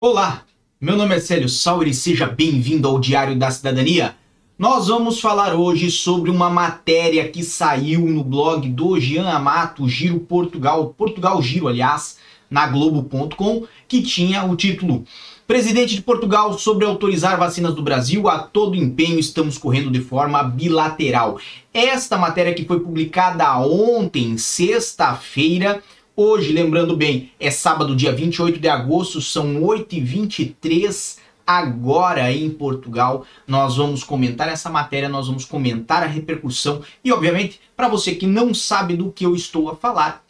[0.00, 0.44] Olá,
[0.80, 4.14] meu nome é Célio Sauer e seja bem-vindo ao Diário da Cidadania.
[4.56, 10.20] Nós vamos falar hoje sobre uma matéria que saiu no blog do Jean Amato, Giro
[10.20, 12.16] Portugal, Portugal Giro, aliás,
[12.48, 15.04] na Globo.com, que tinha o título
[15.48, 20.44] Presidente de Portugal sobre autorizar vacinas do Brasil, a todo empenho estamos correndo de forma
[20.44, 21.40] bilateral.
[21.74, 25.82] Esta matéria que foi publicada ontem, sexta-feira,
[26.20, 33.24] Hoje, lembrando bem, é sábado, dia 28 de agosto, são 8h23 agora em Portugal.
[33.46, 38.26] Nós vamos comentar essa matéria, nós vamos comentar a repercussão e, obviamente, para você que
[38.26, 40.24] não sabe do que eu estou a falar,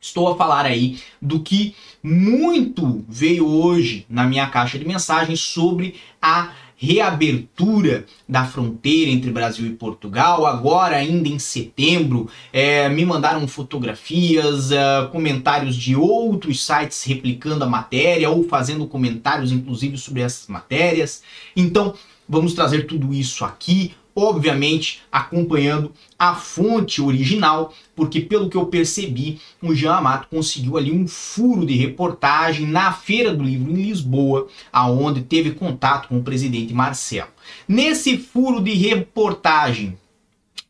[0.00, 5.96] estou a falar aí do que muito veio hoje na minha caixa de mensagens sobre
[6.22, 12.28] a reabertura da fronteira entre Brasil e Portugal, agora ainda em setembro.
[12.52, 19.50] É, me mandaram fotografias, uh, comentários de outros sites replicando a matéria ou fazendo comentários,
[19.52, 21.22] inclusive, sobre essas matérias.
[21.56, 21.94] Então,
[22.28, 29.38] vamos trazer tudo isso aqui obviamente acompanhando a fonte original, porque pelo que eu percebi,
[29.62, 34.48] o Jean Amato conseguiu ali um furo de reportagem na Feira do Livro em Lisboa,
[34.72, 37.28] aonde teve contato com o presidente Marcelo.
[37.68, 39.98] Nesse furo de reportagem,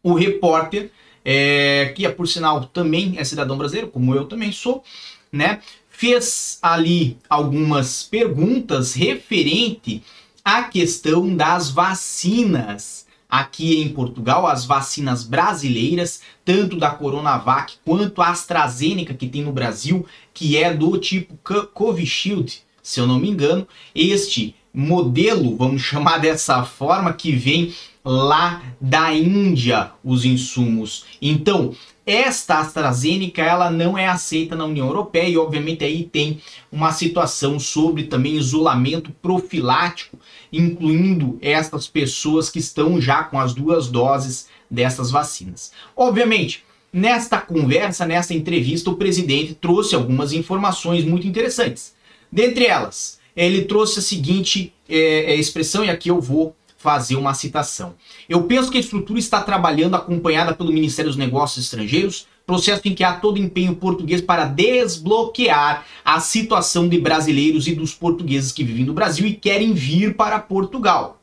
[0.02, 0.90] o repórter,
[1.24, 4.82] é, que é por sinal também é cidadão brasileiro, como eu também sou,
[5.30, 10.02] né, fez ali algumas perguntas referente
[10.44, 18.28] à questão das vacinas aqui em Portugal, as vacinas brasileiras, tanto da Coronavac quanto a
[18.28, 21.38] AstraZeneca que tem no Brasil, que é do tipo
[21.72, 23.66] Covishield, se eu não me engano.
[23.94, 31.04] Este modelo, vamos chamar dessa forma, que vem lá da Índia os insumos.
[31.20, 31.74] Então,
[32.06, 36.40] esta AstraZeneca ela não é aceita na União Europeia e obviamente aí tem
[36.70, 40.16] uma situação sobre também isolamento profilático,
[40.52, 45.72] incluindo estas pessoas que estão já com as duas doses dessas vacinas.
[45.96, 51.94] Obviamente, nesta conversa, nesta entrevista, o presidente trouxe algumas informações muito interessantes.
[52.30, 56.54] Dentre elas, ele trouxe a seguinte é, expressão, e aqui eu vou
[56.86, 57.96] fazer uma citação.
[58.28, 62.94] Eu penso que a estrutura está trabalhando acompanhada pelo Ministério dos Negócios Estrangeiros, processo em
[62.94, 68.62] que há todo empenho português para desbloquear a situação de brasileiros e dos portugueses que
[68.62, 71.20] vivem no Brasil e querem vir para Portugal.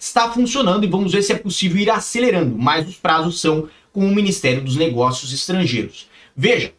[0.00, 4.04] Está funcionando e vamos ver se é possível ir acelerando, mas os prazos são com
[4.04, 6.08] o Ministério dos Negócios Estrangeiros.
[6.36, 6.72] Veja,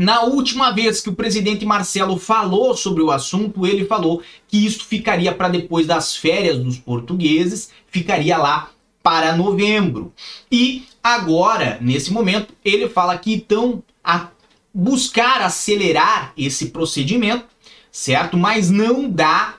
[0.00, 4.86] na última vez que o presidente Marcelo falou sobre o assunto, ele falou que isso
[4.86, 8.70] ficaria para depois das férias dos portugueses, ficaria lá
[9.02, 10.10] para novembro.
[10.50, 14.28] E agora, nesse momento, ele fala que estão a
[14.72, 17.44] buscar acelerar esse procedimento,
[17.92, 18.38] certo?
[18.38, 19.56] Mas não dá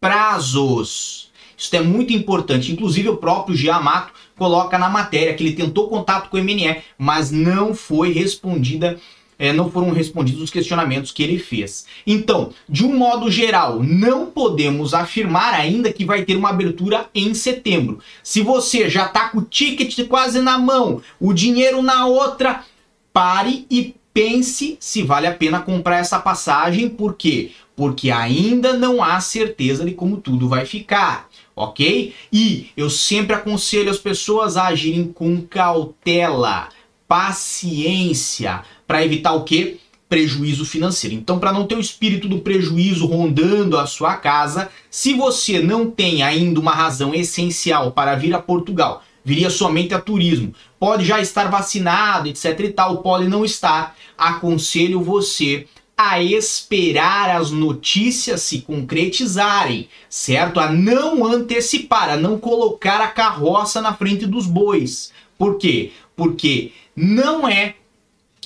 [0.00, 1.30] prazos.
[1.56, 2.72] Isso é muito importante.
[2.72, 7.30] Inclusive, o próprio Giamato coloca na matéria que ele tentou contato com o MNE, mas
[7.30, 8.98] não foi respondida
[9.38, 11.86] é, não foram respondidos os questionamentos que ele fez.
[12.06, 17.34] Então, de um modo geral, não podemos afirmar ainda que vai ter uma abertura em
[17.34, 17.98] setembro.
[18.22, 22.64] Se você já está com o ticket quase na mão, o dinheiro na outra,
[23.12, 26.88] pare e pense se vale a pena comprar essa passagem.
[26.88, 27.50] Por quê?
[27.74, 32.14] Porque ainda não há certeza de como tudo vai ficar ok?
[32.30, 36.68] E eu sempre aconselho as pessoas a agirem com cautela,
[37.08, 39.80] paciência, para evitar o que?
[40.08, 41.16] Prejuízo financeiro.
[41.16, 45.90] Então, para não ter o espírito do prejuízo rondando a sua casa, se você não
[45.90, 51.20] tem ainda uma razão essencial para vir a Portugal, viria somente a turismo, pode já
[51.20, 58.60] estar vacinado, etc e tal, pode não estar, aconselho você a esperar as notícias se
[58.60, 60.60] concretizarem, certo?
[60.60, 65.10] A não antecipar, a não colocar a carroça na frente dos bois.
[65.38, 65.92] Por quê?
[66.16, 67.74] Porque não é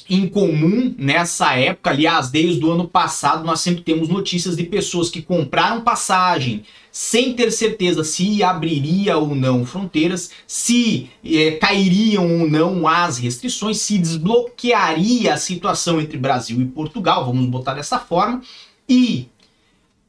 [0.08, 5.22] incomum nessa época, aliás, desde o ano passado, nós sempre temos notícias de pessoas que
[5.22, 12.88] compraram passagem sem ter certeza se abriria ou não fronteiras, se é, cairiam ou não
[12.88, 18.42] as restrições, se desbloquearia a situação entre Brasil e Portugal, vamos botar dessa forma,
[18.88, 19.28] e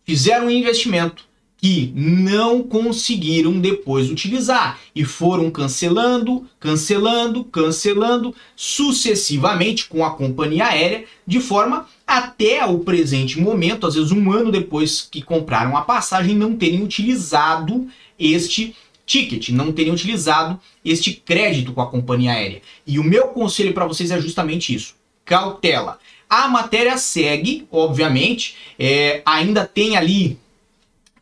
[0.03, 1.29] fizeram um investimento
[1.61, 11.05] que não conseguiram depois utilizar e foram cancelando, cancelando, cancelando sucessivamente com a companhia aérea,
[11.25, 16.35] de forma até o presente momento, às vezes um ano depois que compraram a passagem,
[16.35, 17.87] não terem utilizado
[18.17, 18.75] este
[19.05, 22.61] ticket, não terem utilizado este crédito com a companhia aérea.
[22.87, 29.21] E o meu conselho para vocês é justamente isso: cautela A matéria segue, obviamente, é,
[29.23, 30.39] ainda tem ali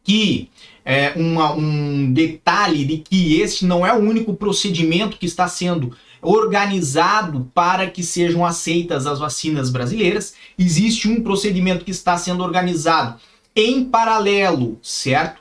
[0.09, 0.49] que
[0.83, 5.95] é, uma, um detalhe de que esse não é o único procedimento que está sendo
[6.19, 10.33] organizado para que sejam aceitas as vacinas brasileiras.
[10.57, 13.19] Existe um procedimento que está sendo organizado
[13.55, 15.39] em paralelo, certo?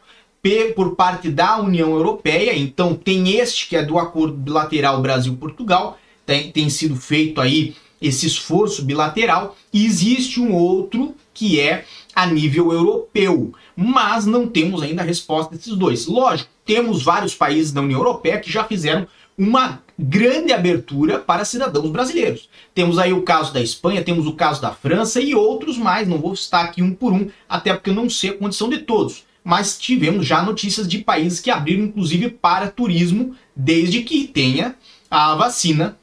[0.76, 2.54] Por parte da União Europeia.
[2.54, 8.26] Então, tem este que é do acordo bilateral Brasil-Portugal, tem, tem sido feito aí esse
[8.26, 15.02] esforço bilateral, e existe um outro que é a nível europeu, mas não temos ainda
[15.02, 16.06] a resposta desses dois.
[16.08, 19.06] Lógico, temos vários países da União Europeia que já fizeram
[19.38, 22.48] uma grande abertura para cidadãos brasileiros.
[22.74, 26.18] Temos aí o caso da Espanha, temos o caso da França e outros mais, não
[26.18, 29.24] vou citar aqui um por um, até porque eu não sei a condição de todos.
[29.44, 34.74] Mas tivemos já notícias de países que abriram, inclusive, para turismo, desde que tenha
[35.08, 35.96] a vacina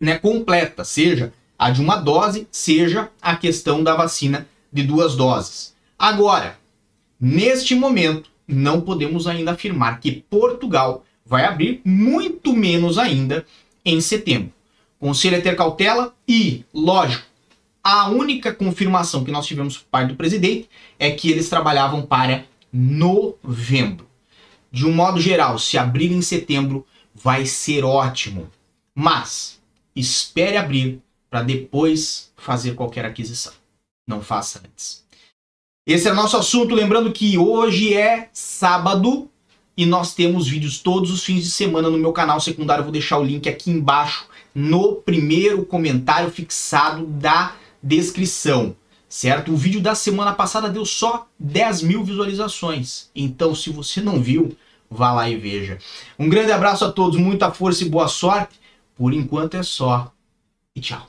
[0.00, 5.74] né, completa, seja a de uma dose, seja a questão da vacina de duas doses.
[5.98, 6.58] Agora,
[7.20, 13.44] neste momento, não podemos ainda afirmar que Portugal vai abrir, muito menos ainda
[13.84, 14.52] em setembro.
[14.98, 17.24] Conselho é ter cautela e, lógico,
[17.82, 20.68] a única confirmação que nós tivemos por parte do presidente
[20.98, 24.06] é que eles trabalhavam para novembro.
[24.70, 28.48] De um modo geral, se abrir em setembro vai ser ótimo,
[28.94, 29.60] mas
[29.96, 33.52] espere abrir para depois fazer qualquer aquisição.
[34.10, 35.04] Não faça antes.
[35.86, 36.74] Esse é o nosso assunto.
[36.74, 39.30] Lembrando que hoje é sábado
[39.76, 42.82] e nós temos vídeos todos os fins de semana no meu canal secundário.
[42.82, 48.74] Vou deixar o link aqui embaixo no primeiro comentário fixado da descrição.
[49.08, 49.52] Certo?
[49.52, 53.10] O vídeo da semana passada deu só 10 mil visualizações.
[53.14, 54.56] Então, se você não viu,
[54.90, 55.78] vá lá e veja.
[56.18, 58.58] Um grande abraço a todos, muita força e boa sorte.
[58.96, 60.12] Por enquanto é só.
[60.74, 61.08] E tchau.